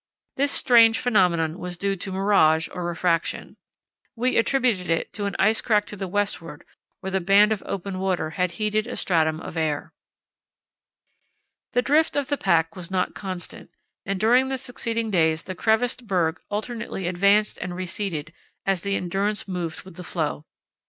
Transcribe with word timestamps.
This 0.35 0.51
strange 0.51 0.97
phenomenon 0.97 1.59
was 1.59 1.77
due 1.77 1.95
to 1.95 2.11
mirage 2.11 2.67
or 2.73 2.83
refraction. 2.83 3.55
We 4.15 4.35
attributed 4.35 4.89
it 4.89 5.13
to 5.13 5.25
an 5.25 5.35
ice 5.37 5.61
crack 5.61 5.85
to 5.85 5.95
the 5.95 6.07
westward, 6.07 6.65
where 7.01 7.11
the 7.11 7.21
band 7.21 7.51
of 7.51 7.61
open 7.67 7.99
water 7.99 8.31
had 8.31 8.53
heated 8.53 8.87
a 8.87 8.97
stratum 8.97 9.39
of 9.39 9.55
air. 9.57 9.93
The 11.73 11.83
drift 11.83 12.15
of 12.15 12.29
the 12.29 12.37
pack 12.37 12.75
was 12.75 12.89
not 12.89 13.13
constant, 13.13 13.69
and 14.03 14.19
during 14.19 14.47
the 14.47 14.57
succeeding 14.57 15.11
days 15.11 15.43
the 15.43 15.53
crevassed 15.53 16.07
berg 16.07 16.41
alternately 16.49 17.05
advanced 17.05 17.59
and 17.59 17.75
receded 17.75 18.33
as 18.65 18.81
the 18.81 18.95
Endurance 18.95 19.47
moved 19.47 19.83
with 19.83 19.97
the 19.97 20.03
floe. 20.03 20.47